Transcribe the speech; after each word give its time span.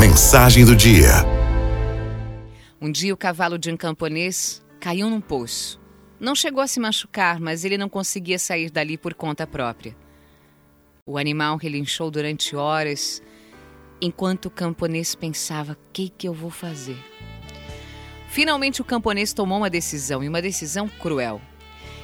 Mensagem 0.00 0.64
do 0.64 0.74
dia. 0.74 1.10
Um 2.80 2.90
dia 2.90 3.12
o 3.12 3.16
cavalo 3.18 3.58
de 3.58 3.70
um 3.70 3.76
camponês 3.76 4.62
caiu 4.80 5.10
num 5.10 5.20
poço. 5.20 5.78
Não 6.18 6.34
chegou 6.34 6.62
a 6.62 6.66
se 6.66 6.80
machucar, 6.80 7.38
mas 7.38 7.66
ele 7.66 7.76
não 7.76 7.86
conseguia 7.86 8.38
sair 8.38 8.70
dali 8.70 8.96
por 8.96 9.12
conta 9.12 9.46
própria. 9.46 9.94
O 11.06 11.18
animal 11.18 11.58
relinchou 11.58 12.10
durante 12.10 12.56
horas, 12.56 13.22
enquanto 14.00 14.46
o 14.46 14.50
camponês 14.50 15.14
pensava: 15.14 15.74
o 15.74 15.92
que, 15.92 16.08
que 16.08 16.26
eu 16.26 16.32
vou 16.32 16.50
fazer? 16.50 16.96
Finalmente 18.30 18.80
o 18.80 18.86
camponês 18.86 19.34
tomou 19.34 19.58
uma 19.58 19.68
decisão, 19.68 20.24
e 20.24 20.28
uma 20.30 20.40
decisão 20.40 20.88
cruel. 20.88 21.42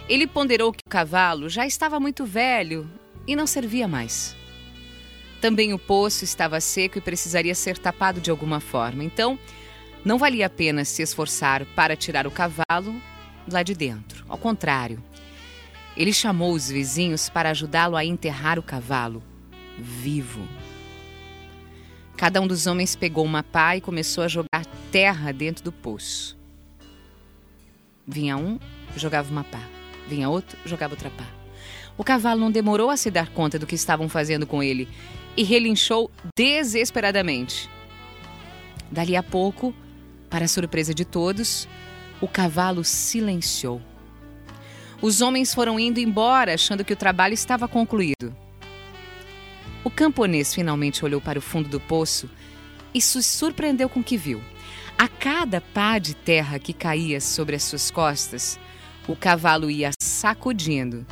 Ele 0.07 0.27
ponderou 0.27 0.71
que 0.71 0.83
o 0.87 0.91
cavalo 0.91 1.49
já 1.49 1.67
estava 1.67 1.99
muito 1.99 2.27
velho 2.27 2.87
e 3.27 3.35
não 3.35 3.47
servia 3.47 3.89
mais. 3.89 4.37
Também 5.41 5.73
o 5.73 5.79
poço 5.79 6.25
estava 6.25 6.61
seco 6.61 6.99
e 6.99 7.01
precisaria 7.01 7.55
ser 7.55 7.79
tapado 7.79 8.21
de 8.21 8.31
alguma 8.31 8.61
forma. 8.61 9.05
Então, 9.05 9.39
não 10.05 10.19
valia 10.19 10.47
a 10.47 10.51
pena 10.51 10.85
se 10.85 11.03
esforçar 11.03 11.65
para 11.75 11.97
tirar 11.97 12.27
o 12.27 12.31
cavalo 12.31 13.01
lá 13.51 13.63
de 13.63 13.75
dentro. 13.75 14.25
Ao 14.29 14.39
contrário, 14.39 15.03
ele 15.97 16.13
chamou 16.13 16.53
os 16.53 16.69
vizinhos 16.69 17.29
para 17.29 17.51
ajudá-lo 17.51 17.97
a 17.97 18.05
enterrar 18.05 18.59
o 18.59 18.63
cavalo 18.63 19.23
vivo. 19.79 20.47
Cada 22.17 22.41
um 22.41 22.47
dos 22.47 22.67
homens 22.67 22.97
pegou 22.97 23.25
uma 23.25 23.43
pá 23.43 23.77
e 23.77 23.81
começou 23.81 24.25
a 24.25 24.29
jogar 24.29 24.65
terra 24.91 25.33
dentro 25.33 25.63
do 25.63 25.71
poço. 25.71 26.37
Vinha 28.07 28.37
um, 28.37 28.59
jogava 28.97 29.31
uma 29.31 29.45
pá. 29.45 29.61
Vinha 30.09 30.29
outro, 30.29 30.57
jogava 30.65 30.95
outra 30.95 31.11
pá. 31.11 31.27
O 31.99 32.05
cavalo 32.05 32.41
não 32.41 32.51
demorou 32.51 32.91
a 32.91 32.97
se 32.97 33.11
dar 33.11 33.31
conta 33.31 33.59
do 33.59 33.67
que 33.67 33.75
estavam 33.75 34.09
fazendo 34.09 34.47
com 34.47 34.63
ele 34.63 34.89
e 35.37 35.43
relinchou 35.43 36.11
desesperadamente. 36.37 37.71
Dali 38.91 39.17
a 39.17 39.23
pouco, 39.23 39.75
para 40.29 40.49
surpresa 40.49 40.95
de 40.95 41.05
todos, 41.05 41.69
o 42.21 42.29
cavalo 42.29 42.85
silenciou. 42.85 43.81
Os 45.01 45.21
homens 45.21 45.55
foram 45.55 45.79
indo 45.79 46.01
embora, 46.01 46.55
achando 46.55 46.85
que 46.85 46.93
o 46.93 46.97
trabalho 46.97 47.35
estava 47.35 47.69
concluído. 47.69 48.35
O 49.85 49.91
camponês 49.91 50.55
finalmente 50.55 51.05
olhou 51.05 51.21
para 51.21 51.39
o 51.39 51.43
fundo 51.43 51.69
do 51.69 51.79
poço 51.79 52.29
e 52.93 53.01
se 53.01 53.23
surpreendeu 53.23 53.89
com 53.89 54.01
o 54.01 54.05
que 54.05 54.17
viu. 54.17 54.43
A 54.99 55.07
cada 55.07 55.61
pá 55.61 55.99
de 55.99 56.15
terra 56.15 56.59
que 56.59 56.73
caía 56.73 57.21
sobre 57.21 57.55
as 57.55 57.63
suas 57.63 57.91
costas, 57.91 58.59
o 59.07 59.15
cavalo 59.15 59.71
ia 59.71 59.91
sacudindo, 60.03 61.07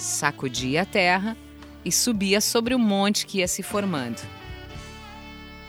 sacudia 0.00 0.82
a 0.82 0.84
terra 0.86 1.36
e 1.84 1.92
subia 1.92 2.40
sobre 2.40 2.74
o 2.74 2.78
monte 2.78 3.26
que 3.26 3.38
ia 3.38 3.48
se 3.48 3.62
formando. 3.62 4.20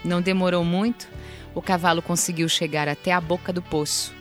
Não 0.03 0.21
demorou 0.21 0.63
muito, 0.63 1.07
o 1.53 1.61
cavalo 1.61 2.01
conseguiu 2.01 2.47
chegar 2.49 2.87
até 2.87 3.11
a 3.11 3.21
boca 3.21 3.51
do 3.53 3.61
poço 3.61 4.13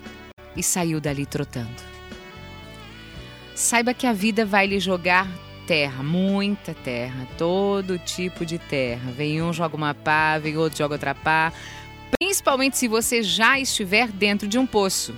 e 0.56 0.62
saiu 0.62 1.00
dali 1.00 1.24
trotando. 1.24 1.90
Saiba 3.54 3.94
que 3.94 4.06
a 4.06 4.12
vida 4.12 4.44
vai 4.44 4.66
lhe 4.66 4.80
jogar 4.80 5.28
terra, 5.66 6.02
muita 6.02 6.74
terra, 6.74 7.26
todo 7.38 7.98
tipo 7.98 8.44
de 8.44 8.58
terra. 8.58 9.12
Vem 9.12 9.40
um, 9.42 9.52
joga 9.52 9.76
uma 9.76 9.94
pá, 9.94 10.38
vem 10.38 10.56
outro, 10.56 10.78
joga 10.78 10.94
outra 10.94 11.14
pá. 11.14 11.52
Principalmente 12.18 12.76
se 12.76 12.88
você 12.88 13.22
já 13.22 13.58
estiver 13.60 14.08
dentro 14.08 14.48
de 14.48 14.58
um 14.58 14.66
poço. 14.66 15.14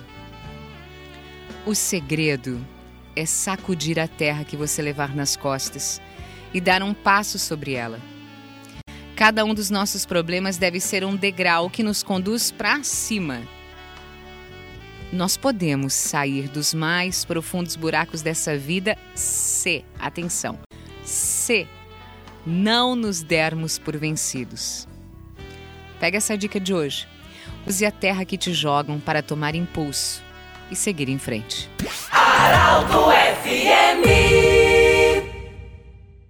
O 1.65 1.73
segredo 1.73 2.63
é 3.15 3.25
sacudir 3.25 3.99
a 3.99 4.07
terra 4.07 4.43
que 4.43 4.57
você 4.57 4.81
levar 4.81 5.15
nas 5.15 5.35
costas 5.35 6.01
e 6.53 6.61
dar 6.61 6.83
um 6.83 6.93
passo 6.93 7.37
sobre 7.39 7.73
ela. 7.73 7.99
Cada 9.15 9.45
um 9.45 9.53
dos 9.53 9.69
nossos 9.69 10.05
problemas 10.05 10.57
deve 10.57 10.79
ser 10.79 11.05
um 11.05 11.15
degrau 11.15 11.69
que 11.69 11.83
nos 11.83 12.01
conduz 12.01 12.51
para 12.51 12.83
cima. 12.83 13.41
Nós 15.11 15.37
podemos 15.37 15.93
sair 15.93 16.49
dos 16.49 16.73
mais 16.73 17.23
profundos 17.23 17.75
buracos 17.75 18.21
dessa 18.23 18.57
vida 18.57 18.97
se, 19.13 19.85
atenção, 19.99 20.57
se 21.03 21.67
não 22.45 22.95
nos 22.95 23.21
dermos 23.21 23.77
por 23.77 23.95
vencidos. 23.95 24.87
Pega 25.99 26.17
essa 26.17 26.37
dica 26.37 26.59
de 26.59 26.73
hoje. 26.73 27.07
Use 27.65 27.85
a 27.85 27.91
terra 27.91 28.25
que 28.25 28.37
te 28.37 28.51
jogam 28.53 28.99
para 28.99 29.21
tomar 29.21 29.55
impulso 29.55 30.21
e 30.69 30.75
seguir 30.75 31.07
em 31.07 31.19
frente. 31.19 31.69
Araldo 32.43 33.09
FMI 33.41 34.62